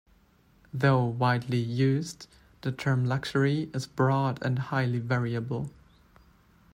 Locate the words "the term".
2.61-3.05